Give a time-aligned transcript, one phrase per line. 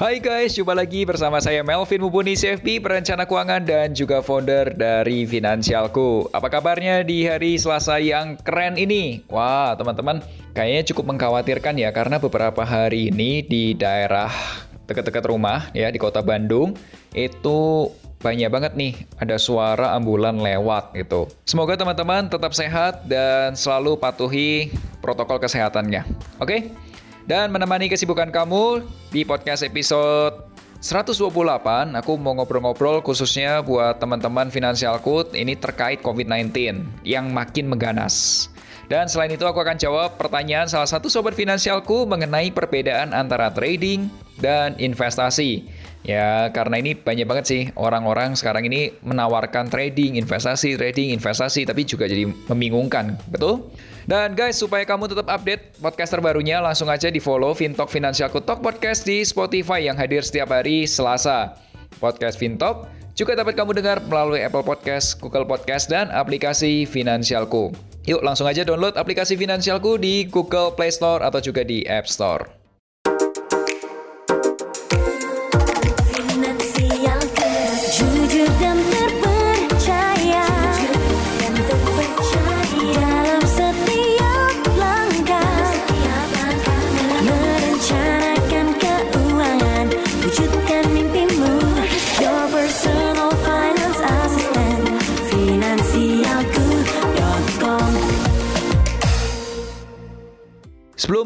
[0.00, 5.28] Hai guys, jumpa lagi bersama saya Melvin Mumpuni CFP, perencana keuangan dan juga founder dari
[5.28, 6.24] Finansialku.
[6.32, 9.20] Apa kabarnya di hari Selasa yang keren ini?
[9.28, 10.24] Wah, teman-teman,
[10.56, 14.32] kayaknya cukup mengkhawatirkan ya karena beberapa hari ini di daerah
[14.88, 16.80] dekat-dekat rumah ya di kota Bandung
[17.12, 17.92] itu
[18.24, 21.28] banyak banget nih ada suara ambulan lewat gitu.
[21.44, 24.72] Semoga teman-teman tetap sehat dan selalu patuhi
[25.04, 26.08] protokol kesehatannya.
[26.40, 26.48] Oke?
[26.48, 26.88] Okay?
[27.28, 30.48] Dan menemani kesibukan kamu di podcast episode
[30.80, 31.28] 128,
[31.92, 38.48] aku mau ngobrol-ngobrol khususnya buat teman-teman Finansialku ini terkait COVID-19 yang makin mengganas.
[38.88, 44.10] Dan selain itu aku akan jawab pertanyaan salah satu sobat finansialku mengenai perbedaan antara trading
[44.42, 45.68] dan investasi.
[46.00, 51.84] Ya, karena ini banyak banget sih orang-orang sekarang ini menawarkan trading, investasi, trading, investasi, tapi
[51.84, 53.68] juga jadi membingungkan, betul?
[54.08, 58.64] Dan guys, supaya kamu tetap update podcast terbarunya, langsung aja di follow Fintalk Financialku Talk
[58.64, 61.60] Podcast di Spotify yang hadir setiap hari Selasa.
[62.00, 67.76] Podcast Fintalk juga dapat kamu dengar melalui Apple Podcast, Google Podcast, dan aplikasi Finansialku.
[68.08, 72.59] Yuk langsung aja download aplikasi Finansialku di Google Play Store atau juga di App Store.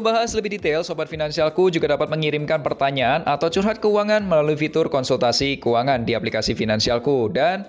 [0.05, 4.85] Sebelum bahas lebih detail, Sobat Finansialku juga dapat mengirimkan pertanyaan atau curhat keuangan melalui fitur
[4.85, 7.65] konsultasi keuangan di aplikasi Finansialku dan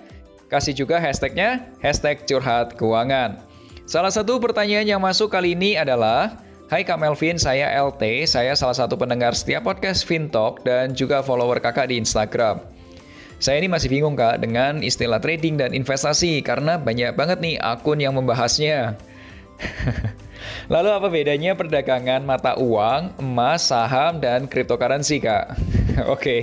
[0.53, 3.41] kasih juga hashtagnya, hashtag curhat keuangan.
[3.89, 6.37] Salah satu pertanyaan yang masuk kali ini adalah,
[6.69, 11.57] Hai Kak Melvin, saya LT, saya salah satu pendengar setiap podcast Fintalk dan juga follower
[11.57, 12.61] kakak di Instagram.
[13.41, 17.97] Saya ini masih bingung kak dengan istilah trading dan investasi karena banyak banget nih akun
[17.97, 18.93] yang membahasnya.
[20.67, 25.55] Lalu apa bedanya perdagangan mata uang, emas, saham, dan cryptocurrency, Kak?
[26.11, 26.11] Oke.
[26.11, 26.41] okay.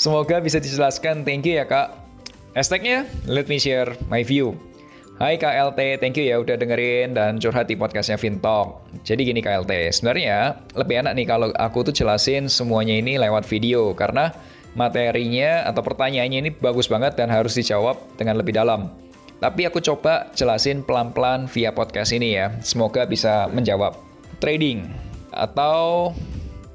[0.00, 1.28] Semoga bisa dijelaskan.
[1.28, 1.92] Thank you ya, Kak.
[2.56, 4.56] Hashtagnya, let me share my view.
[5.20, 8.80] Hai KLT, thank you ya udah dengerin dan curhat di podcastnya Fintalk.
[9.04, 13.92] Jadi gini KLT, sebenarnya lebih enak nih kalau aku tuh jelasin semuanya ini lewat video
[13.92, 14.32] karena
[14.72, 18.88] materinya atau pertanyaannya ini bagus banget dan harus dijawab dengan lebih dalam.
[19.40, 22.52] Tapi aku coba jelasin pelan-pelan via podcast ini ya.
[22.60, 23.96] Semoga bisa menjawab.
[24.36, 24.84] Trading
[25.32, 26.12] atau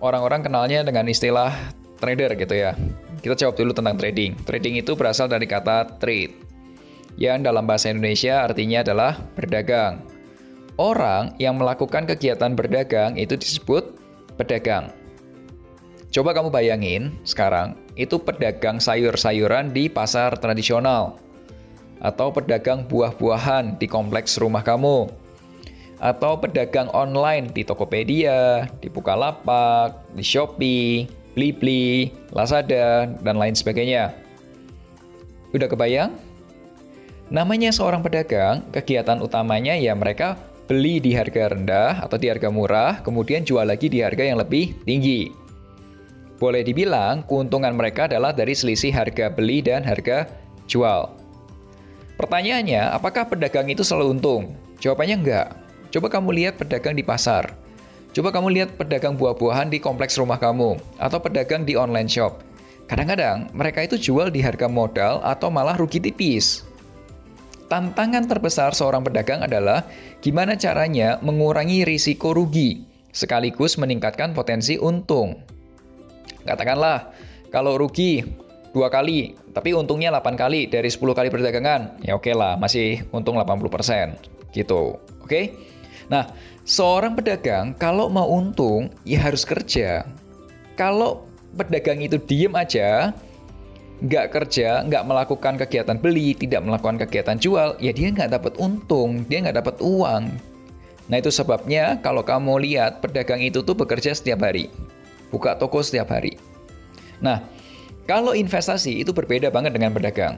[0.01, 1.53] orang-orang kenalnya dengan istilah
[2.01, 2.73] trader gitu ya.
[3.21, 4.33] Kita jawab dulu tentang trading.
[4.49, 6.33] Trading itu berasal dari kata trade.
[7.21, 10.01] Yang dalam bahasa Indonesia artinya adalah berdagang.
[10.75, 13.95] Orang yang melakukan kegiatan berdagang itu disebut
[14.35, 14.91] pedagang.
[16.11, 21.24] Coba kamu bayangin sekarang, itu pedagang sayur-sayuran di pasar tradisional
[22.03, 25.07] atau pedagang buah-buahan di kompleks rumah kamu,
[25.99, 34.11] atau pedagang online di Tokopedia, di Bukalapak, di Shopee, Blibli, Lazada, dan lain sebagainya.
[35.55, 36.11] Udah kebayang?
[37.31, 42.99] Namanya seorang pedagang, kegiatan utamanya ya mereka beli di harga rendah atau di harga murah,
[43.01, 45.31] kemudian jual lagi di harga yang lebih tinggi.
[46.35, 50.27] Boleh dibilang, keuntungan mereka adalah dari selisih harga beli dan harga
[50.67, 51.14] jual.
[52.15, 54.55] Pertanyaannya, apakah pedagang itu selalu untung?
[54.79, 55.47] Jawabannya enggak.
[55.91, 57.51] Coba kamu lihat pedagang di pasar.
[58.15, 62.39] Coba kamu lihat pedagang buah-buahan di kompleks rumah kamu atau pedagang di online shop.
[62.87, 66.63] Kadang-kadang mereka itu jual di harga modal atau malah rugi tipis.
[67.67, 69.83] Tantangan terbesar seorang pedagang adalah
[70.23, 72.85] gimana caranya mengurangi risiko rugi
[73.15, 75.39] sekaligus meningkatkan potensi untung.
[76.45, 77.09] Katakanlah,
[77.49, 78.21] kalau rugi
[78.75, 82.03] dua kali, tapi untungnya 8 kali dari 10 kali perdagangan.
[82.03, 84.19] Ya oke okay lah, masih untung 80%.
[84.51, 84.99] Gitu.
[85.23, 85.23] Oke?
[85.23, 85.45] Okay?
[86.11, 86.27] Nah,
[86.67, 90.03] seorang pedagang kalau mau untung ya harus kerja.
[90.75, 91.23] Kalau
[91.55, 93.15] pedagang itu diem aja,
[94.03, 99.23] nggak kerja, nggak melakukan kegiatan beli, tidak melakukan kegiatan jual, ya dia nggak dapat untung,
[99.31, 100.35] dia nggak dapat uang.
[101.07, 104.67] Nah itu sebabnya kalau kamu lihat pedagang itu tuh bekerja setiap hari,
[105.31, 106.35] buka toko setiap hari.
[107.23, 107.39] Nah
[108.05, 110.37] kalau investasi itu berbeda banget dengan pedagang.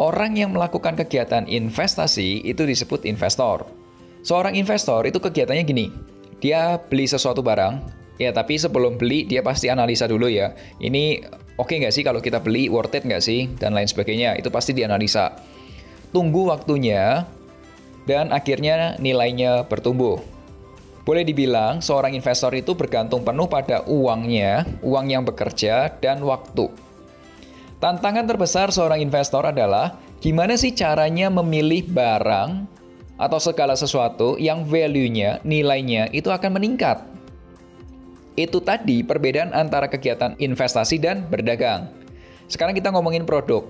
[0.00, 3.62] Orang yang melakukan kegiatan investasi itu disebut investor.
[4.26, 5.86] Seorang investor itu kegiatannya gini,
[6.42, 7.78] dia beli sesuatu barang,
[8.18, 11.22] ya tapi sebelum beli dia pasti analisa dulu ya, ini
[11.60, 14.50] oke okay nggak sih kalau kita beli, worth it nggak sih, dan lain sebagainya, itu
[14.50, 15.36] pasti dianalisa.
[16.10, 17.28] Tunggu waktunya,
[18.08, 20.33] dan akhirnya nilainya bertumbuh.
[21.04, 26.72] Boleh dibilang seorang investor itu bergantung penuh pada uangnya, uang yang bekerja, dan waktu.
[27.76, 32.64] Tantangan terbesar seorang investor adalah gimana sih caranya memilih barang
[33.20, 37.04] atau segala sesuatu yang value-nya, nilainya itu akan meningkat.
[38.34, 41.92] Itu tadi perbedaan antara kegiatan investasi dan berdagang.
[42.48, 43.68] Sekarang kita ngomongin produk.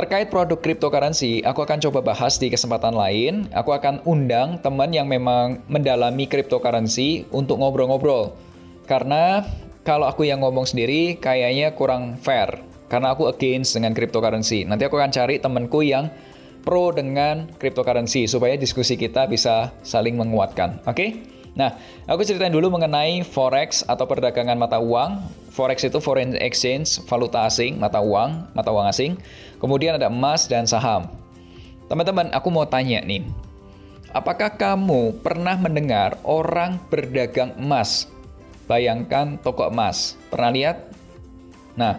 [0.00, 3.52] Terkait produk cryptocurrency, aku akan coba bahas di kesempatan lain.
[3.52, 8.32] Aku akan undang teman yang memang mendalami cryptocurrency untuk ngobrol-ngobrol.
[8.88, 9.44] Karena
[9.84, 14.64] kalau aku yang ngomong sendiri kayaknya kurang fair karena aku against dengan cryptocurrency.
[14.64, 16.08] Nanti aku akan cari temanku yang
[16.64, 20.80] pro dengan cryptocurrency supaya diskusi kita bisa saling menguatkan.
[20.88, 20.96] Oke?
[20.96, 21.10] Okay?
[21.58, 21.74] Nah,
[22.06, 25.22] aku ceritain dulu mengenai forex atau perdagangan mata uang.
[25.50, 29.18] Forex itu foreign exchange, valuta asing, mata uang, mata uang asing.
[29.58, 31.10] Kemudian ada emas dan saham.
[31.90, 33.26] Teman-teman, aku mau tanya nih.
[34.14, 38.06] Apakah kamu pernah mendengar orang berdagang emas?
[38.70, 40.14] Bayangkan toko emas.
[40.30, 40.76] Pernah lihat?
[41.74, 41.98] Nah,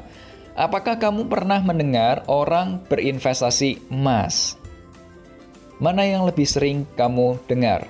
[0.52, 4.60] Apakah kamu pernah mendengar orang berinvestasi emas?
[5.80, 7.88] Mana yang lebih sering kamu dengar?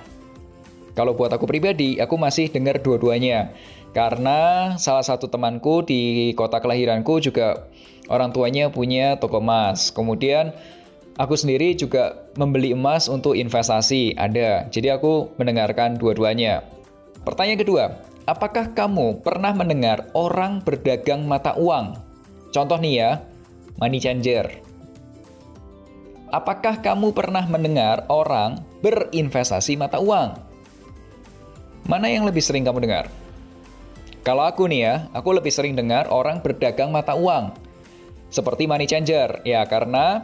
[0.92, 3.56] Kalau buat aku pribadi, aku masih dengar dua-duanya.
[3.96, 7.68] Karena salah satu temanku di kota kelahiranku juga
[8.08, 9.92] orang tuanya punya toko emas.
[9.92, 10.52] Kemudian
[11.16, 14.68] aku sendiri juga membeli emas untuk investasi, ada.
[14.68, 16.64] Jadi aku mendengarkan dua-duanya.
[17.24, 17.84] Pertanyaan kedua,
[18.28, 21.96] apakah kamu pernah mendengar orang berdagang mata uang?
[22.52, 23.10] Contoh nih ya,
[23.80, 24.60] money changer.
[26.32, 30.51] Apakah kamu pernah mendengar orang berinvestasi mata uang?
[31.86, 33.06] Mana yang lebih sering kamu dengar?
[34.22, 37.54] Kalau aku nih ya, aku lebih sering dengar orang berdagang mata uang.
[38.30, 39.42] Seperti money changer.
[39.42, 40.22] Ya, karena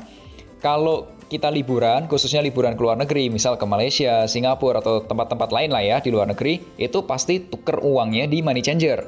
[0.62, 5.74] kalau kita liburan, khususnya liburan ke luar negeri, misal ke Malaysia, Singapura, atau tempat-tempat lain
[5.74, 9.02] lah ya di luar negeri, itu pasti tuker uangnya di money changer.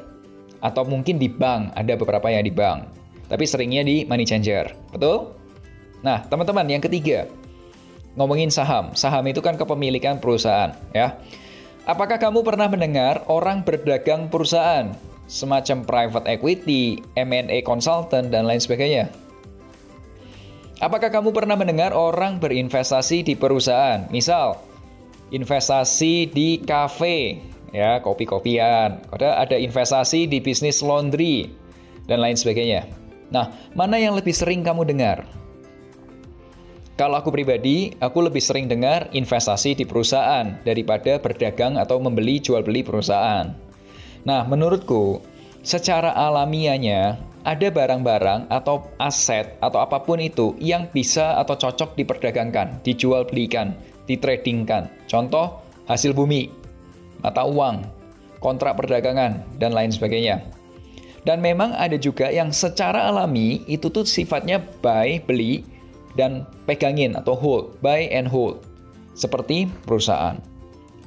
[0.61, 3.01] Atau mungkin di bank, ada beberapa yang di bank
[3.31, 4.75] tapi seringnya di money changer.
[4.91, 5.31] Betul?
[6.03, 7.31] Nah, teman-teman, yang ketiga,
[8.19, 8.91] ngomongin saham.
[8.99, 11.15] Saham itu kan kepemilikan perusahaan, ya.
[11.91, 14.95] Apakah kamu pernah mendengar orang berdagang perusahaan,
[15.27, 19.11] semacam private equity, M&A consultant, dan lain sebagainya?
[20.79, 24.07] Apakah kamu pernah mendengar orang berinvestasi di perusahaan?
[24.15, 24.55] Misal,
[25.35, 27.43] investasi di kafe,
[27.75, 29.03] ya, kopi-kopian.
[29.11, 31.51] Ada ada investasi di bisnis laundry
[32.07, 32.87] dan lain sebagainya.
[33.35, 35.27] Nah, mana yang lebih sering kamu dengar?
[37.01, 42.61] Kalau aku pribadi, aku lebih sering dengar investasi di perusahaan daripada berdagang atau membeli jual
[42.61, 43.57] beli perusahaan.
[44.29, 45.25] Nah, menurutku,
[45.65, 47.17] secara alamiahnya
[47.49, 53.73] ada barang-barang atau aset atau apa pun itu yang bisa atau cocok diperdagangkan, dijual belikan,
[54.05, 54.93] ditradingkan.
[55.09, 55.57] Contoh,
[55.89, 56.53] hasil bumi,
[57.25, 57.81] mata uang,
[58.45, 60.45] kontrak perdagangan, dan lain sebagainya.
[61.25, 65.65] Dan memang ada juga yang secara alami itu tuh sifatnya buy, beli,
[66.19, 68.63] dan pegangin atau hold, buy and hold.
[69.15, 70.39] Seperti perusahaan.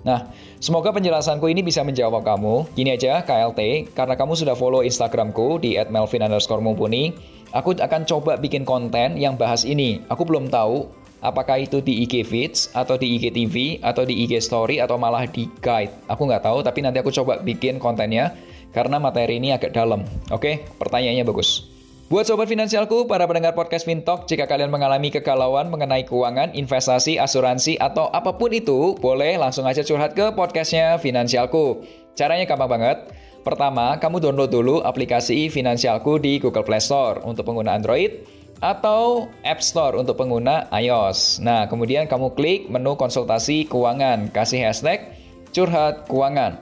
[0.03, 0.27] Nah,
[0.59, 2.67] semoga penjelasanku ini bisa menjawab kamu.
[2.75, 7.15] Gini aja, KLT, karena kamu sudah follow Instagramku di @melvin_mumpuni,
[7.55, 10.03] aku akan coba bikin konten yang bahas ini.
[10.11, 10.91] Aku belum tahu
[11.23, 15.23] apakah itu di IG Feeds, atau di IG TV, atau di IG Story, atau malah
[15.23, 15.95] di Guide.
[16.11, 18.35] Aku nggak tahu, tapi nanti aku coba bikin kontennya
[18.75, 20.03] karena materi ini agak dalam.
[20.35, 21.72] Oke, pertanyaannya bagus.
[22.13, 27.73] Buat sobat finansialku, para pendengar podcast Fintalk, jika kalian mengalami kegalauan mengenai keuangan, investasi, asuransi,
[27.81, 31.81] atau apa pun itu, boleh langsung aja curhat ke podcastnya Finansialku.
[32.13, 33.09] Caranya gampang banget.
[33.41, 38.21] Pertama, kamu download dulu aplikasi Finansialku di Google Play Store untuk pengguna Android
[38.61, 41.41] atau App Store untuk pengguna iOS.
[41.41, 45.17] Nah, kemudian kamu klik menu konsultasi keuangan, kasih hashtag
[45.49, 46.61] curhat keuangan.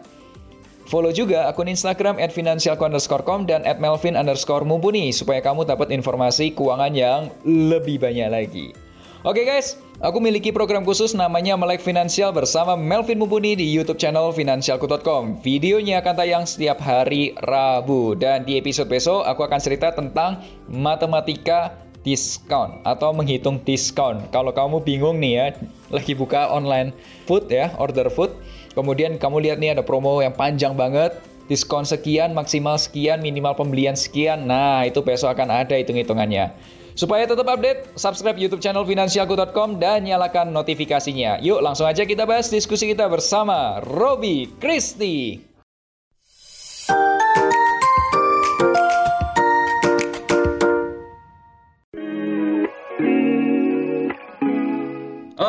[0.91, 6.51] Follow juga akun Instagram at financialco_com dan at melvin underscore mumpuni supaya kamu dapat informasi
[6.51, 8.75] keuangan yang lebih banyak lagi.
[9.24, 14.36] Oke guys, aku miliki program khusus namanya Melek Finansial bersama Melvin Mumpuni di YouTube channel
[14.36, 15.39] finansialku.com.
[15.39, 21.71] Videonya akan tayang setiap hari Rabu dan di episode besok aku akan cerita tentang matematika
[22.01, 24.19] diskon atau menghitung diskon.
[24.33, 25.48] Kalau kamu bingung nih ya,
[25.93, 26.91] lagi buka online
[27.29, 28.33] food ya, order food,
[28.72, 31.16] Kemudian kamu lihat nih ada promo yang panjang banget,
[31.51, 34.48] diskon sekian, maksimal sekian, minimal pembelian sekian.
[34.48, 36.56] Nah, itu besok akan ada hitung-hitungannya.
[36.96, 41.40] Supaya tetap update, subscribe YouTube channel finansialku.com dan nyalakan notifikasinya.
[41.40, 45.50] Yuk langsung aja kita bahas diskusi kita bersama Robi Kristi.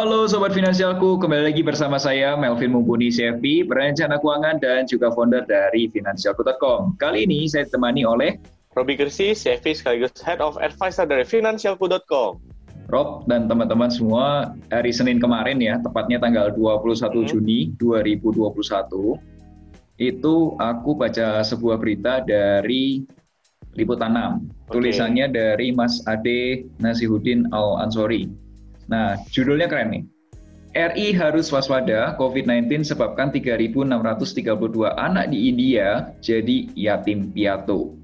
[0.02, 5.46] Halo Sobat Finansialku, kembali lagi bersama saya Melvin Mumpuni CFP, perencana keuangan dan juga founder
[5.46, 6.98] dari Finansialku.com.
[6.98, 8.34] Kali ini saya ditemani oleh
[8.74, 12.42] Robi Gersi, CFP sekaligus Head of Advisor dari Finansialku.com.
[12.90, 17.26] Rob dan teman-teman semua, hari Senin kemarin ya, tepatnya tanggal 21 hmm.
[17.30, 18.58] Juni 2021,
[20.02, 23.06] itu aku baca sebuah berita dari
[23.78, 24.66] Liputan 6.
[24.66, 24.72] Okay.
[24.74, 28.41] Tulisannya dari Mas Ade Nasihudin Al-Ansori.
[28.92, 30.04] Nah, judulnya keren nih.
[30.72, 33.88] RI harus waspada COVID-19 sebabkan 3.632
[34.96, 37.96] anak di India jadi yatim piatu.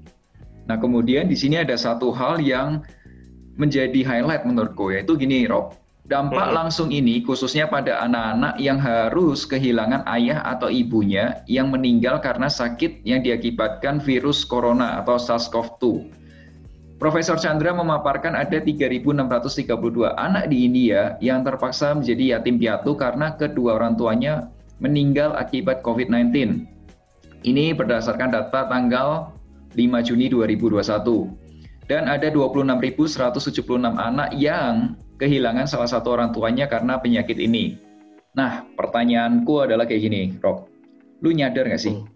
[0.65, 2.81] Nah, kemudian di sini ada satu hal yang
[3.57, 5.77] menjadi highlight menurutku yaitu gini, Rob.
[6.09, 12.49] Dampak langsung ini khususnya pada anak-anak yang harus kehilangan ayah atau ibunya yang meninggal karena
[12.49, 15.83] sakit yang diakibatkan virus corona atau SARS-CoV-2.
[16.99, 19.71] Profesor Chandra memaparkan ada 3.632
[20.19, 24.51] anak di India yang terpaksa menjadi yatim piatu karena kedua orang tuanya
[24.83, 26.35] meninggal akibat COVID-19.
[27.47, 29.31] Ini berdasarkan data tanggal
[29.79, 29.79] 5
[30.11, 31.87] Juni 2021.
[31.87, 33.63] Dan ada 26.176
[33.95, 37.79] anak yang kehilangan salah satu orang tuanya karena penyakit ini.
[38.35, 40.67] Nah, pertanyaanku adalah kayak gini, Rob.
[41.23, 41.95] Lu nyadar nggak sih?
[41.95, 42.11] Hmm.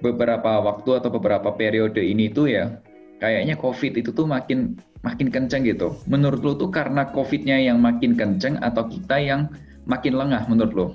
[0.00, 2.82] Beberapa waktu atau beberapa periode ini tuh ya,
[3.24, 5.96] kayaknya COVID itu tuh makin makin kenceng gitu.
[6.04, 9.48] Menurut lu tuh karena COVID-nya yang makin kenceng atau kita yang
[9.88, 10.86] makin lengah menurut lu?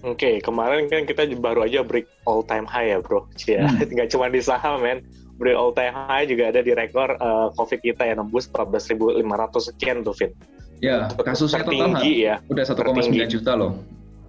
[0.00, 3.24] Oke, okay, kemarin kan kita baru aja break all time high ya bro.
[3.48, 3.88] Ya, hmm.
[3.88, 5.04] nggak cuma di saham men,
[5.36, 9.20] break all time high juga ada di rekor uh, COVID kita yang nembus 14.500
[9.60, 10.32] sekian tuh Vin.
[10.80, 12.40] Ya, kasusnya total ya.
[12.48, 13.76] Udah 1,9 juta loh.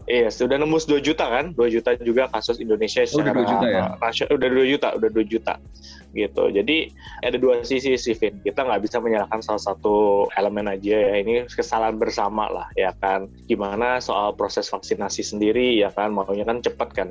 [0.09, 1.53] Iya, sudah nembus 2 juta kan?
[1.53, 3.81] 2 juta juga kasus Indonesia secara oh, udah 2 juta ya?
[4.01, 5.53] rasio, udah 2 juta, udah 2 juta
[6.11, 6.51] gitu.
[6.51, 6.91] Jadi
[7.23, 8.39] ada dua sisi sih, Vin.
[8.43, 11.15] Kita nggak bisa menyalahkan salah satu elemen aja ya.
[11.23, 13.31] Ini kesalahan bersama lah, ya kan.
[13.47, 16.11] Gimana soal proses vaksinasi sendiri, ya kan.
[16.11, 17.09] Maunya kan cepat kan.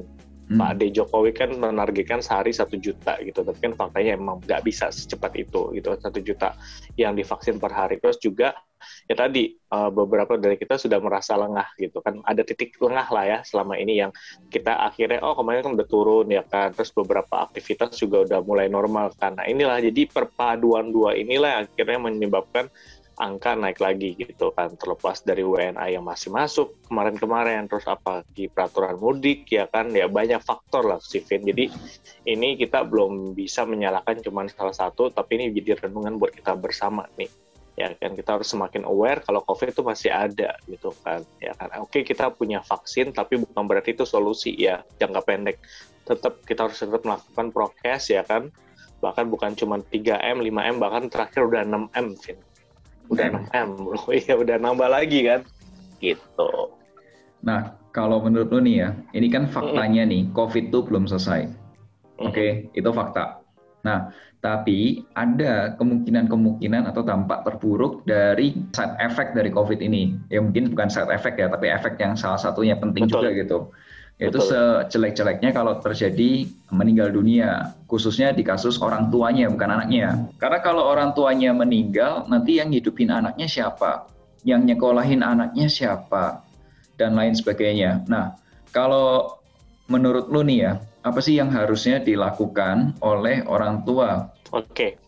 [0.51, 0.59] Hmm.
[0.59, 4.91] Pak Ade Jokowi kan menargetkan sehari satu juta gitu, tapi kan faktanya emang nggak bisa
[4.91, 6.59] secepat itu gitu, satu juta
[6.99, 8.03] yang divaksin per hari.
[8.03, 8.59] Terus juga
[9.07, 13.25] ya tadi uh, beberapa dari kita sudah merasa lengah gitu kan, ada titik lengah lah
[13.31, 14.11] ya selama ini yang
[14.51, 18.67] kita akhirnya oh kemarin kan udah turun ya kan, terus beberapa aktivitas juga udah mulai
[18.67, 22.67] normal karena inilah jadi perpaduan dua inilah yang akhirnya menyebabkan
[23.21, 28.49] angka naik lagi gitu kan terlepas dari WNA yang masih masuk kemarin-kemarin terus apa di
[28.49, 31.45] peraturan mudik ya kan ya banyak faktor lah Steven.
[31.45, 31.69] Jadi
[32.25, 37.05] ini kita belum bisa menyalahkan cuma salah satu tapi ini jadi renungan buat kita bersama
[37.21, 37.29] nih.
[37.77, 41.69] Ya kan kita harus semakin aware kalau COVID itu masih ada gitu kan ya kan.
[41.85, 44.81] Oke kita punya vaksin tapi bukan berarti itu solusi ya.
[44.97, 45.61] Jangka pendek.
[46.09, 48.49] Tetap kita harus tetap melakukan prokes ya kan.
[49.01, 52.37] Bahkan bukan cuma 3M, 5M, bahkan terakhir udah 6M, Vin
[53.11, 53.99] udah 6 M bro.
[54.23, 55.41] Iya udah nambah lagi kan?
[55.99, 56.51] Gitu.
[57.45, 60.11] Nah kalau menurut lo nih ya ini kan faktanya mm.
[60.11, 61.51] nih COVID tuh belum selesai.
[62.21, 63.43] Oke okay, itu fakta.
[63.83, 70.17] Nah tapi ada kemungkinan-kemungkinan atau dampak terburuk dari side effect dari COVID ini.
[70.33, 73.21] Ya mungkin bukan side effect ya, tapi efek yang salah satunya penting Betul.
[73.21, 73.59] juga gitu
[74.21, 80.29] yaitu sejelek-jeleknya kalau terjadi meninggal dunia, khususnya di kasus orang tuanya bukan anaknya.
[80.37, 84.07] Karena kalau orang tuanya meninggal, nanti yang hidupin anaknya siapa?
[84.45, 86.45] Yang nyekolahin anaknya siapa?
[87.01, 88.05] Dan lain sebagainya.
[88.13, 88.37] Nah,
[88.77, 89.41] kalau
[89.89, 94.29] menurut lu nih ya, apa sih yang harusnya dilakukan oleh orang tua?
[94.53, 95.01] Oke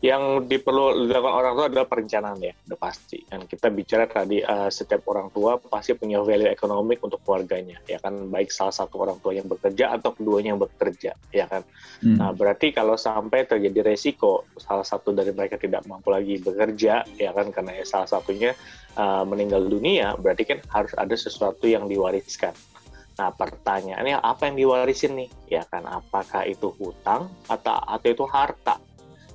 [0.00, 3.20] yang diperlu dilakukan orang tua adalah perencanaan ya, udah pasti.
[3.20, 8.00] Dan kita bicara tadi uh, setiap orang tua pasti punya value ekonomik untuk keluarganya, ya
[8.00, 11.68] kan baik salah satu orang tua yang bekerja atau keduanya yang bekerja, ya kan.
[12.00, 12.16] Hmm.
[12.16, 17.30] Nah berarti kalau sampai terjadi resiko salah satu dari mereka tidak mampu lagi bekerja, ya
[17.36, 18.56] kan karena ya salah satunya
[18.96, 22.56] uh, meninggal dunia, berarti kan harus ada sesuatu yang diwariskan.
[23.20, 25.28] Nah pertanyaannya apa yang diwarisin nih?
[25.60, 28.80] Ya kan apakah itu hutang atau atau itu harta?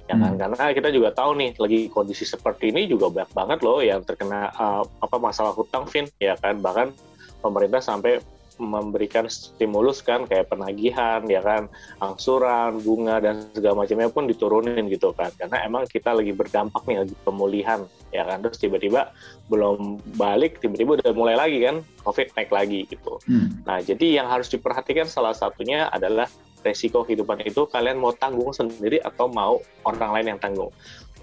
[0.05, 0.33] Ya kan?
[0.33, 0.39] Hmm.
[0.39, 4.53] karena kita juga tahu nih lagi kondisi seperti ini juga banyak banget loh yang terkena
[4.53, 6.05] uh, apa masalah hutang Vin.
[6.21, 6.62] Ya kan?
[6.62, 6.93] Bahkan
[7.41, 8.21] pemerintah sampai
[8.55, 11.67] memberikan stimulus kan kayak penagihan ya kan?
[12.00, 15.33] Angsuran bunga dan segala macamnya pun diturunin gitu kan.
[15.35, 17.83] Karena emang kita lagi berdampak nih lagi pemulihan
[18.15, 18.39] ya kan?
[18.45, 19.12] Terus tiba-tiba
[19.51, 23.21] belum balik tiba-tiba udah mulai lagi kan covid naik lagi gitu.
[23.29, 23.62] Hmm.
[23.62, 26.25] nah jadi yang harus diperhatikan salah satunya adalah
[26.65, 30.74] resiko kehidupan itu kalian mau tanggung sendiri atau mau orang lain yang tanggung.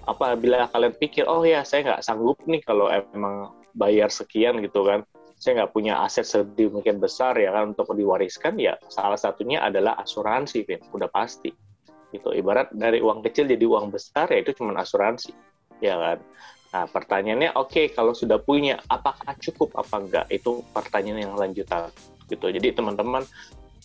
[0.03, 5.03] apabila kalian pikir oh ya saya nggak sanggup nih kalau emang bayar sekian gitu kan.
[5.39, 10.63] Saya nggak punya aset sedemikian besar ya kan untuk diwariskan ya salah satunya adalah asuransi
[10.63, 10.79] Vin.
[10.95, 11.51] Udah pasti.
[12.13, 12.29] Gitu.
[12.31, 15.35] Ibarat dari uang kecil jadi uang besar ya itu cuma asuransi.
[15.83, 16.17] Ya kan?
[16.71, 20.25] Nah pertanyaannya oke okay, kalau sudah punya apakah cukup apa enggak?
[20.31, 21.91] Itu pertanyaan yang lanjutan.
[22.31, 22.45] Gitu.
[22.47, 23.27] Jadi teman-teman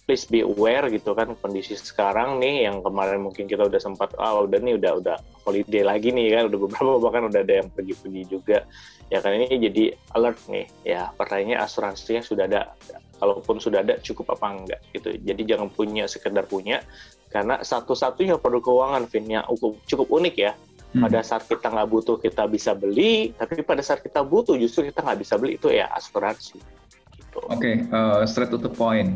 [0.09, 4.41] please be aware gitu kan kondisi sekarang nih yang kemarin mungkin kita udah sempat ah
[4.41, 7.69] oh, udah nih udah udah holiday lagi nih kan udah beberapa bahkan udah ada yang
[7.69, 8.65] pergi-pergi juga
[9.13, 12.73] ya kan ini jadi alert nih ya pertanyaannya asuransinya sudah ada
[13.21, 16.81] kalaupun sudah ada cukup apa enggak gitu jadi jangan punya sekedar punya
[17.29, 19.45] karena satu-satunya produk keuangan Vin yang
[19.85, 21.05] cukup unik ya hmm.
[21.05, 25.05] pada saat kita nggak butuh kita bisa beli tapi pada saat kita butuh justru kita
[25.05, 26.57] nggak bisa beli itu ya asuransi
[27.13, 27.45] gitu.
[27.53, 29.13] Oke, okay, uh, straight to the point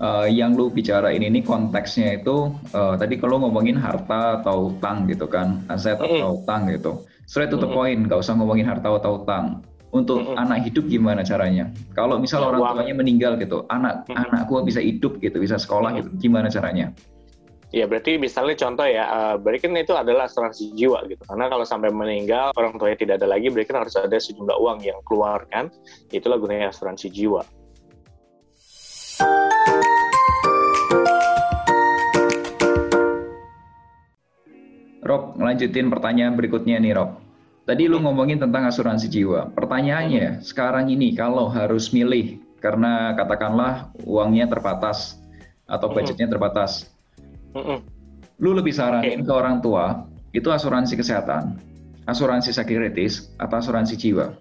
[0.00, 5.06] uh, yang lu bicara ini nih konteksnya itu uh, tadi kalau ngomongin harta atau utang
[5.06, 6.06] gitu kan aset mm.
[6.18, 6.92] atau utang gitu
[7.28, 9.62] straight to the point nggak usah ngomongin harta atau utang
[9.94, 10.40] untuk mm.
[10.40, 14.16] anak hidup gimana caranya kalau misal ya, orang tuanya meninggal gitu anak mm.
[14.18, 15.96] anakku bisa hidup gitu bisa sekolah mm.
[16.02, 16.90] gitu gimana caranya
[17.74, 21.18] Ya berarti misalnya contoh ya, uh, berarti kan itu adalah asuransi jiwa gitu.
[21.26, 24.78] Karena kalau sampai meninggal orang tuanya tidak ada lagi, berarti kan harus ada sejumlah uang
[24.86, 25.74] yang keluarkan.
[26.14, 27.42] Itulah gunanya asuransi jiwa.
[35.04, 37.20] Rob, ngelanjutin pertanyaan berikutnya nih Rob.
[37.68, 39.52] Tadi lu ngomongin tentang asuransi jiwa.
[39.52, 45.20] Pertanyaannya, sekarang ini kalau harus milih karena katakanlah uangnya terbatas
[45.68, 46.88] atau budgetnya terbatas,
[48.40, 51.60] lu lebih saranin ke orang tua itu asuransi kesehatan,
[52.08, 54.32] asuransi sakit kritis, atau asuransi jiwa?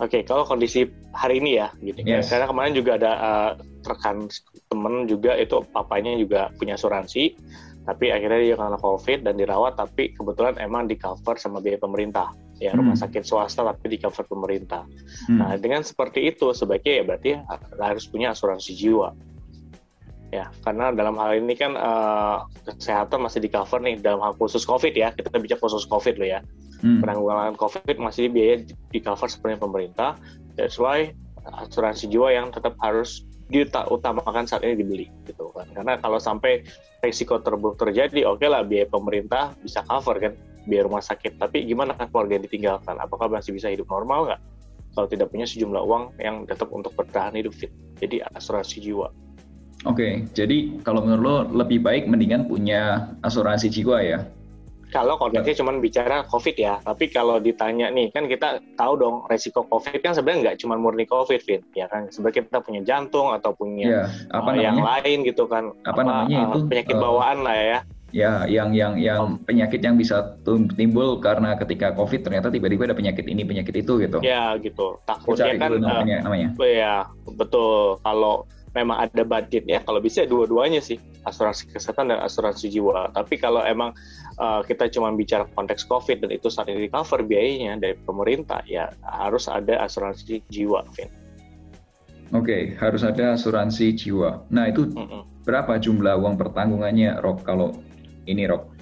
[0.00, 2.00] Oke, okay, kalau kondisi hari ini ya, gitu.
[2.00, 2.32] Yes.
[2.32, 3.50] Karena kemarin juga ada uh,
[3.84, 4.28] rekan
[4.72, 7.36] temen juga itu papanya juga punya asuransi
[7.82, 12.30] tapi akhirnya dia karena covid dan dirawat tapi kebetulan emang di cover sama biaya pemerintah
[12.62, 12.78] ya hmm.
[12.78, 14.86] rumah sakit swasta tapi di cover pemerintah
[15.26, 15.38] hmm.
[15.38, 17.30] nah dengan seperti itu sebaiknya ya berarti
[17.82, 19.10] harus punya asuransi jiwa
[20.32, 24.62] ya karena dalam hal ini kan uh, kesehatan masih di cover nih dalam hal khusus
[24.64, 26.40] covid ya kita bicara khusus covid loh ya
[26.80, 27.02] hmm.
[27.02, 30.10] penanggulangan covid masih biaya di cover sebenarnya pemerintah
[30.54, 31.10] that's why
[31.66, 35.68] asuransi jiwa yang tetap harus diutamakan saat ini dibeli gitu kan.
[35.76, 36.64] Karena kalau sampai
[37.04, 40.32] risiko terburuk terjadi oke okay lah biaya pemerintah bisa cover kan.
[40.64, 41.36] Biaya rumah sakit.
[41.36, 42.96] Tapi gimana kan keluarga yang ditinggalkan?
[42.96, 44.40] Apakah masih bisa hidup normal nggak?
[44.92, 47.72] Kalau tidak punya sejumlah uang yang tetap untuk bertahan hidup fit.
[48.00, 49.10] Jadi asuransi jiwa.
[49.82, 51.36] Oke okay, jadi kalau menurut lo
[51.66, 54.22] lebih baik mendingan punya asuransi jiwa ya
[54.92, 59.64] kalau konteksnya cuma bicara COVID ya, tapi kalau ditanya nih, kan kita tahu dong resiko
[59.64, 61.64] COVID kan sebenarnya nggak cuma murni COVID, Vin.
[61.72, 65.72] Ya kan, sebenarnya kita punya jantung atau punya ya, apa uh, yang lain gitu kan.
[65.88, 66.58] Apa, apa namanya uh, itu?
[66.68, 67.80] Penyakit uh, bawaan lah ya.
[68.12, 70.36] Ya, yang yang yang penyakit yang bisa
[70.76, 74.20] timbul karena ketika COVID ternyata tiba-tiba ada penyakit ini, penyakit itu gitu.
[74.20, 75.00] Ya, gitu.
[75.08, 76.48] Takutnya kan namanya, uh, namanya.
[76.60, 77.96] Ya, betul.
[78.04, 80.96] Kalau memang ada budget ya kalau bisa dua-duanya sih
[81.28, 83.92] asuransi kesehatan dan asuransi jiwa tapi kalau emang
[84.40, 88.88] uh, kita cuma bicara konteks covid dan itu saat ini cover biayanya dari pemerintah ya
[89.04, 91.22] harus ada asuransi jiwa Vin.
[92.32, 94.48] Oke, okay, harus ada asuransi jiwa.
[94.48, 95.22] Nah, itu mm -mm.
[95.44, 97.76] berapa jumlah uang pertanggungannya, Rob, kalau
[98.24, 98.72] ini, Rob?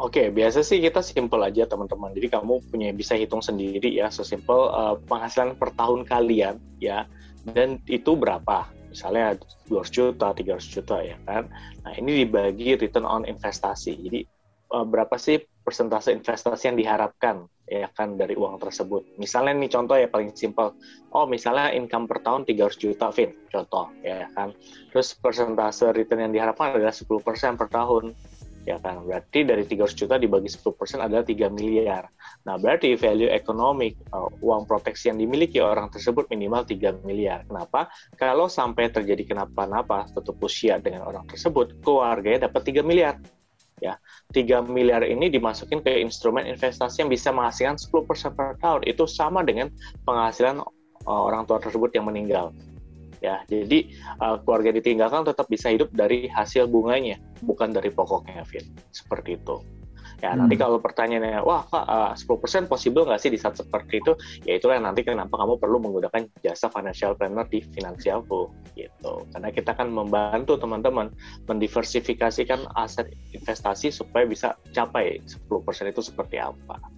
[0.00, 2.16] Oke, okay, biasa sih kita simpel aja teman-teman.
[2.16, 7.04] Jadi kamu punya bisa hitung sendiri ya, sesimpel uh, penghasilan per tahun kalian ya,
[7.52, 8.64] dan itu berapa
[8.96, 9.36] misalnya
[9.68, 11.52] 200 juta, 300 juta ya kan.
[11.84, 13.92] Nah ini dibagi return on investasi.
[13.92, 14.24] Jadi
[14.72, 19.20] uh, berapa sih persentase investasi yang diharapkan ya kan dari uang tersebut.
[19.20, 20.72] Misalnya nih contoh ya paling simpel.
[21.12, 23.36] Oh misalnya income per tahun 300 juta, Vin.
[23.52, 24.56] Contoh ya kan.
[24.88, 28.16] Terus persentase return yang diharapkan adalah 10% per tahun
[28.66, 29.06] ya kan?
[29.06, 32.10] Berarti dari 300 juta dibagi 10% adalah 3 miliar.
[32.42, 37.46] Nah berarti value ekonomi uh, uang proteksi yang dimiliki orang tersebut minimal 3 miliar.
[37.46, 37.86] Kenapa?
[38.18, 43.16] Kalau sampai terjadi kenapa-napa tutup usia dengan orang tersebut keluarganya dapat 3 miliar.
[43.78, 44.00] Ya
[44.34, 48.82] 3 miliar ini dimasukin ke instrumen investasi yang bisa menghasilkan 10% per tahun.
[48.82, 49.70] Itu sama dengan
[50.02, 50.58] penghasilan
[51.06, 52.50] uh, orang tua tersebut yang meninggal
[53.20, 53.88] ya jadi
[54.20, 59.60] uh, keluarga ditinggalkan tetap bisa hidup dari hasil bunganya bukan dari pokoknya Fit seperti itu.
[60.24, 60.48] Ya hmm.
[60.48, 64.16] nanti kalau pertanyaannya wah kak uh, 10% possible nggak sih di saat seperti itu?
[64.48, 69.12] Ya itulah nanti kenapa kamu perlu menggunakan jasa financial planner di finansialku gitu.
[69.36, 71.12] Karena kita kan membantu teman-teman
[71.44, 76.95] mendiversifikasikan aset investasi supaya bisa capai 10% itu seperti apa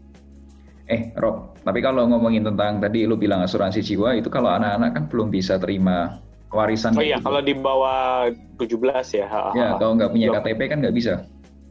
[0.88, 5.04] Eh, Rob, tapi kalau ngomongin tentang tadi lu bilang asuransi jiwa itu kalau anak-anak kan
[5.12, 6.16] belum bisa terima
[6.48, 6.96] warisan.
[6.96, 7.28] Oh iya, gitu.
[7.28, 9.28] kalau di bawah 17 ya.
[9.52, 11.28] Ya, kalau nggak punya KTP kan nggak bisa.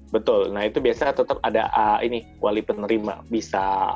[0.08, 0.54] betul.
[0.56, 3.92] Nah itu biasa tetap ada uh, ini wali penerima bisa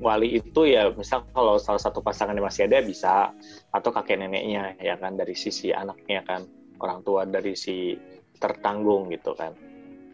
[0.00, 3.28] wali itu ya misal kalau salah satu pasangan yang masih ada bisa
[3.68, 6.48] atau kakek neneknya ya kan dari sisi anaknya kan
[6.80, 7.92] orang tua dari si
[8.40, 9.52] tertanggung gitu kan.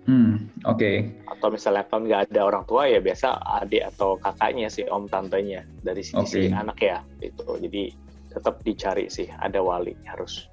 [0.08, 0.80] Hmm, oke.
[0.80, 0.96] Okay.
[1.28, 5.64] Atau misalnya kalau nggak ada orang tua ya biasa adik atau kakaknya sih om tantenya
[5.84, 6.56] dari sisi okay.
[6.56, 7.44] anak ya itu.
[7.60, 7.82] Jadi
[8.32, 10.48] tetap dicari sih ada wali harus.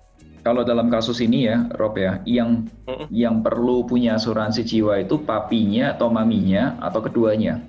[0.46, 3.08] Kalau dalam kasus ini ya, Rob ya, yang mm-hmm.
[3.12, 7.60] yang perlu punya asuransi jiwa itu papinya atau maminya atau keduanya?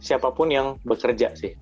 [0.00, 1.52] Siapa pun yang bekerja sih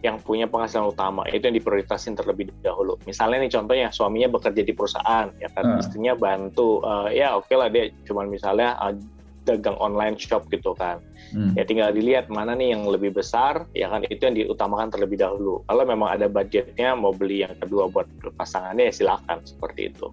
[0.00, 2.96] yang punya penghasilan utama itu yang diprioritasin terlebih dahulu.
[3.04, 5.80] Misalnya nih contohnya suaminya bekerja di perusahaan ya kan hmm.
[5.84, 8.96] istrinya bantu uh, ya oke okay lah dia cuman misalnya uh,
[9.44, 11.02] dagang online shop gitu kan.
[11.34, 11.52] Hmm.
[11.58, 15.60] Ya tinggal dilihat mana nih yang lebih besar ya kan itu yang diutamakan terlebih dahulu.
[15.68, 20.08] Kalau memang ada budgetnya mau beli yang kedua buat pasangannya ya silakan seperti itu.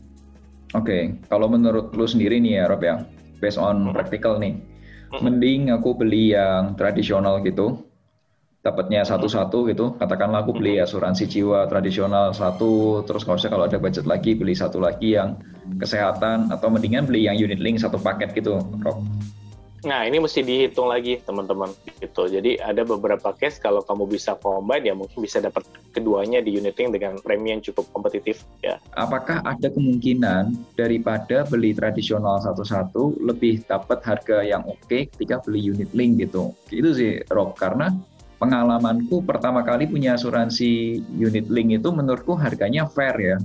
[0.77, 1.03] Oke, okay.
[1.33, 3.01] kalau menurut lu sendiri nih ya Rob ya,
[3.41, 3.93] based on hmm.
[3.97, 4.53] practical nih,
[5.09, 5.17] hmm.
[5.17, 7.88] mending aku beli yang tradisional gitu
[8.59, 9.95] dapatnya satu-satu gitu.
[9.95, 14.51] Katakanlah aku beli asuransi jiwa tradisional satu, terus kalau saya kalau ada budget lagi beli
[14.51, 15.39] satu lagi yang
[15.79, 18.99] kesehatan atau mendingan beli yang unit link satu paket gitu, Rob.
[19.87, 21.71] Nah, ini mesti dihitung lagi, teman-teman.
[22.03, 22.27] Gitu.
[22.27, 25.63] Jadi ada beberapa case kalau kamu bisa combine ya mungkin bisa dapat
[25.95, 28.75] keduanya di unit link dengan premi yang cukup kompetitif ya.
[28.99, 35.71] Apakah ada kemungkinan daripada beli tradisional satu-satu lebih dapat harga yang oke okay ketika beli
[35.71, 36.51] unit link gitu?
[36.67, 37.95] Itu sih, Rob, karena
[38.39, 43.37] pengalamanku pertama kali punya asuransi unit link itu menurutku harganya fair ya.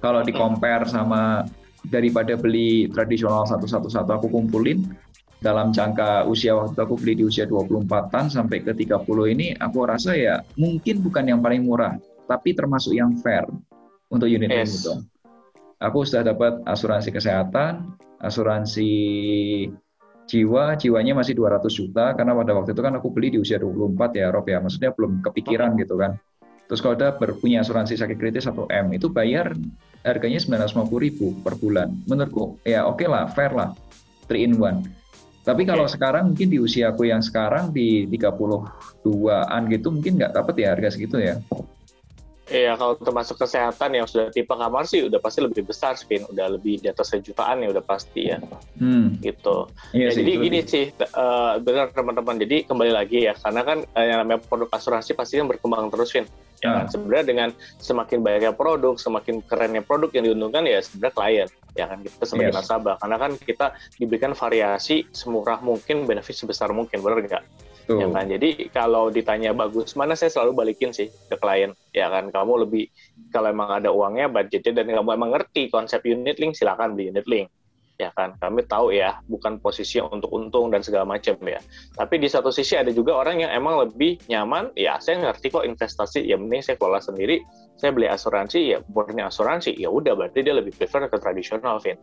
[0.00, 1.46] Kalau di compare sama
[1.86, 4.82] daripada beli tradisional satu-satu-satu aku kumpulin
[5.42, 9.02] dalam jangka usia waktu aku beli di usia 24-an sampai ke 30
[9.34, 11.98] ini aku rasa ya mungkin bukan yang paling murah
[12.30, 13.42] tapi termasuk yang fair
[14.08, 14.56] untuk unit yes.
[14.56, 14.94] link itu.
[15.82, 18.86] Aku sudah dapat asuransi kesehatan, asuransi
[20.32, 24.16] jiwa jiwanya masih 200 juta karena pada waktu itu kan aku beli di usia 24
[24.16, 24.64] ya Rob ya.
[24.64, 26.16] Maksudnya belum kepikiran gitu kan.
[26.72, 29.52] Terus kalau udah berpunya asuransi sakit kritis atau M itu bayar
[30.08, 31.92] harganya 950 ribu per bulan.
[32.08, 33.76] Menurutku ya oke okay lah fair lah.
[34.32, 35.02] 3 in 1
[35.42, 35.98] tapi kalau okay.
[35.98, 40.94] sekarang mungkin di usia aku yang sekarang di 32an gitu mungkin nggak dapat ya harga
[40.94, 41.42] segitu ya
[42.52, 46.28] Iya, kalau termasuk kesehatan yang sudah tipe kamar sih udah pasti lebih besar, Spin.
[46.28, 48.38] Udah lebih di atas sejutaan ya udah pasti ya.
[48.76, 49.16] Hmm.
[49.24, 49.56] Gitu.
[49.96, 50.84] Iya ya, sih, jadi gini sih,
[51.16, 52.36] uh, benar teman-teman.
[52.36, 56.12] Jadi kembali lagi ya, karena kan uh, yang namanya produk asuransi pasti kan berkembang terus,
[56.12, 56.28] Spin.
[56.62, 56.94] Ya, kan?
[56.94, 57.48] sebenarnya dengan
[57.82, 62.54] semakin banyaknya produk, semakin kerennya produk yang diuntungkan ya sebenarnya klien, ya kan kita sebagai
[62.54, 62.58] yes.
[62.62, 62.94] nasabah.
[63.02, 63.66] Karena kan kita
[63.98, 67.44] diberikan variasi semurah mungkin, benefit sebesar mungkin, benar nggak?
[67.86, 67.98] Tuh.
[67.98, 68.30] Ya kan?
[68.30, 71.74] Jadi kalau ditanya bagus mana saya selalu balikin sih ke klien.
[71.90, 72.88] Ya kan kamu lebih
[73.34, 77.26] kalau emang ada uangnya budgetnya dan kamu emang ngerti konsep unit link silakan beli unit
[77.26, 77.46] link.
[78.02, 81.62] Ya kan kami tahu ya bukan posisi untuk untung dan segala macam ya.
[81.94, 84.74] Tapi di satu sisi ada juga orang yang emang lebih nyaman.
[84.74, 87.46] Ya saya ngerti kok investasi ya mending saya kelola sendiri.
[87.78, 91.94] Saya beli asuransi ya murni asuransi ya udah berarti dia lebih prefer ke tradisional Vin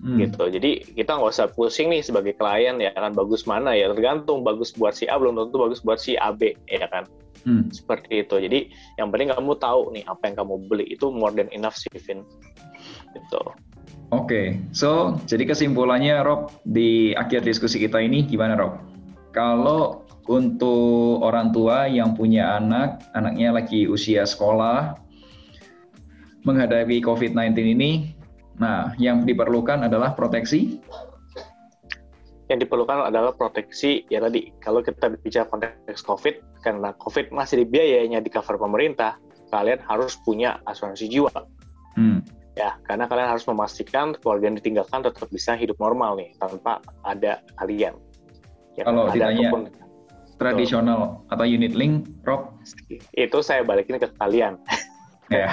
[0.00, 0.18] hmm.
[0.24, 0.44] gitu.
[0.48, 4.72] Jadi kita nggak usah pusing nih sebagai klien ya kan bagus mana ya tergantung bagus
[4.72, 7.04] buat si A belum tentu bagus buat si A B ya kan.
[7.44, 7.68] Hmm.
[7.68, 8.40] Seperti itu.
[8.40, 11.92] Jadi yang penting kamu tahu nih apa yang kamu beli itu more than enough sih
[11.96, 12.24] Vin.
[13.12, 13.42] Gitu.
[14.12, 14.46] Oke, okay.
[14.76, 18.76] so jadi kesimpulannya Rob di akhir diskusi kita ini gimana Rob?
[19.32, 25.00] Kalau untuk orang tua yang punya anak, anaknya lagi usia sekolah,
[26.44, 28.12] menghadapi COVID-19 ini,
[28.60, 30.82] Nah, yang diperlukan adalah proteksi.
[32.50, 38.20] Yang diperlukan adalah proteksi ya tadi kalau kita bicara konteks COVID karena COVID masih dibiayainya
[38.20, 39.16] di cover pemerintah,
[39.48, 41.32] kalian harus punya asuransi jiwa.
[41.96, 42.20] Hmm.
[42.52, 47.40] Ya, karena kalian harus memastikan keluarga yang ditinggalkan tetap bisa hidup normal nih tanpa ada
[47.56, 47.96] kalian.
[48.76, 49.60] Ya, kalau ditanya ataupun,
[50.36, 52.52] tradisional atau unit link, Rob?
[53.16, 54.60] Itu saya balikin ke kalian.
[55.32, 55.50] Ya.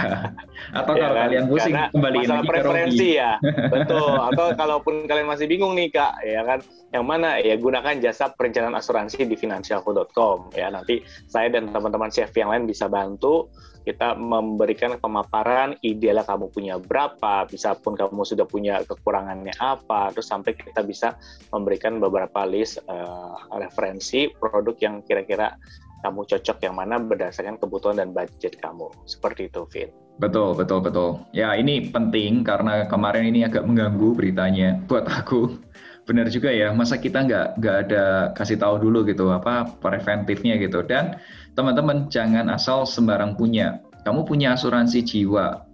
[0.75, 1.23] Atau ya kalau kan?
[1.27, 3.31] kalian pusing Karena kembali masalah preferensi ya.
[3.73, 4.13] Betul.
[4.33, 8.75] Atau kalaupun kalian masih bingung nih Kak, ya kan yang mana ya gunakan jasa perencanaan
[8.75, 10.67] asuransi di financialku.com ya.
[10.69, 13.47] Nanti saya dan teman-teman chef yang lain bisa bantu
[13.89, 20.29] kita memberikan pemaparan idealnya kamu punya berapa, bisa pun kamu sudah punya kekurangannya apa, terus
[20.29, 21.17] sampai kita bisa
[21.49, 25.55] memberikan beberapa list uh, referensi produk yang kira-kira
[25.99, 28.87] kamu cocok yang mana berdasarkan kebutuhan dan budget kamu.
[29.03, 29.89] Seperti itu, Vin.
[30.19, 31.09] Betul, betul, betul.
[31.31, 35.55] Ya, ini penting karena kemarin ini agak mengganggu beritanya buat aku.
[36.07, 40.81] Benar juga ya, masa kita nggak nggak ada kasih tahu dulu gitu apa preventifnya gitu.
[40.83, 41.21] Dan
[41.53, 43.79] teman-teman jangan asal sembarang punya.
[44.03, 45.69] Kamu punya asuransi jiwa,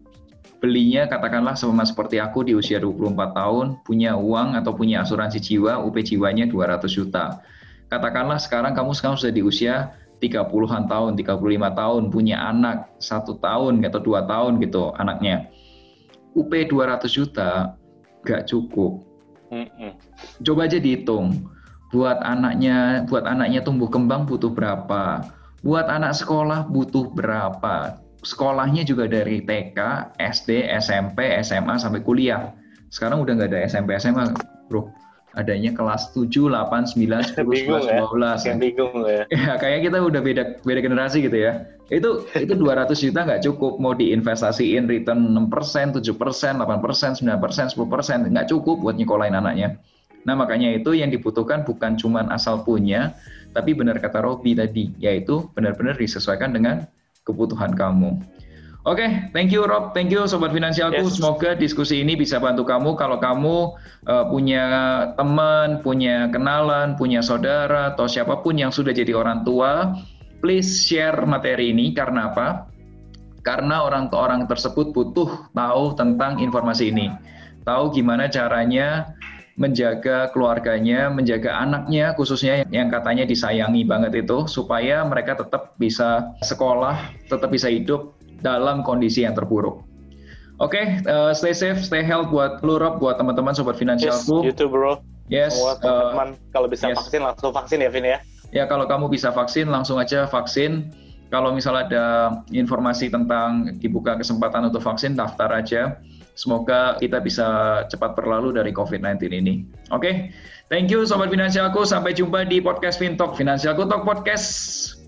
[0.60, 5.78] belinya katakanlah sama seperti aku di usia 24 tahun, punya uang atau punya asuransi jiwa,
[5.86, 7.46] UP jiwanya 200 juta.
[7.86, 13.84] Katakanlah sekarang kamu sekarang sudah di usia 30-an tahun, 35 tahun, punya anak satu tahun
[13.84, 15.52] atau dua tahun gitu anaknya.
[16.36, 17.80] UP 200 juta
[18.26, 19.04] nggak cukup.
[20.44, 21.48] Coba aja dihitung,
[21.94, 25.24] buat anaknya, buat anaknya tumbuh kembang butuh berapa,
[25.64, 32.52] buat anak sekolah butuh berapa, sekolahnya juga dari TK, SD, SMP, SMA sampai kuliah.
[32.90, 34.34] Sekarang udah nggak ada SMP, SMA,
[34.68, 34.90] bro.
[35.36, 38.48] Adanya kelas 7, 8, 9, 10, bingung 11, 12.
[38.48, 38.54] Ya?
[38.56, 39.24] bingung ya.
[39.28, 39.54] ya.
[39.60, 41.68] kayak kita udah beda beda generasi gitu ya.
[41.92, 48.48] Itu itu 200 juta nggak cukup mau diinvestasiin return 6%, 7%, 8%, 9%, 10%, nggak
[48.48, 49.76] cukup buat nyekolahin anaknya.
[50.26, 53.14] Nah, makanya itu yang dibutuhkan bukan cuma asal punya,
[53.54, 56.90] tapi benar kata Robi tadi, yaitu benar-benar disesuaikan dengan
[57.22, 58.18] kebutuhan kamu.
[58.86, 61.10] Oke, okay, thank you Rob, thank you Sobat Finansialku.
[61.10, 61.18] Yes.
[61.18, 62.94] Semoga diskusi ini bisa bantu kamu.
[62.94, 63.74] Kalau kamu
[64.06, 64.66] uh, punya
[65.18, 69.98] teman, punya kenalan, punya saudara, atau siapa pun yang sudah jadi orang tua,
[70.38, 71.98] please share materi ini.
[71.98, 72.70] Karena apa?
[73.42, 77.10] Karena orang-orang tersebut butuh tahu tentang informasi ini.
[77.66, 79.18] Tahu gimana caranya
[79.58, 87.02] menjaga keluarganya, menjaga anaknya khususnya yang katanya disayangi banget itu supaya mereka tetap bisa sekolah,
[87.34, 89.86] tetap bisa hidup dalam kondisi yang terburuk.
[90.64, 94.48] Oke, okay, uh, eh, stay safe, stay health buat lu Rob, buat teman-teman sobat finansialku.
[94.48, 95.04] Yes, you bro.
[95.28, 95.52] Yes.
[95.60, 96.96] Semua teman-teman uh, kalau bisa yes.
[96.96, 98.20] vaksin langsung vaksin ya Vin ya.
[98.56, 100.96] Ya kalau kamu bisa vaksin langsung aja vaksin.
[101.28, 102.06] Kalau misalnya ada
[102.54, 106.00] informasi tentang dibuka kesempatan untuk vaksin daftar aja
[106.36, 107.48] Semoga kita bisa
[107.88, 109.64] cepat berlalu dari COVID-19 ini.
[109.96, 110.16] Oke, okay?
[110.68, 111.86] Thank you Sobat Finansialku.
[111.86, 114.48] Sampai jumpa di podcast Fintalk Finansialku Talk Podcast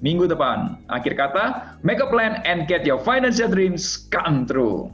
[0.06, 0.78] minggu depan.
[0.92, 4.92] Akhir kata, make a plan and get your financial dreams come true.